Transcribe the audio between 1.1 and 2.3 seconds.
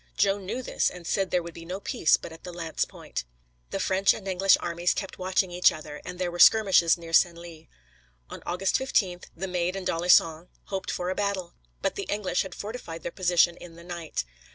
there would be no peace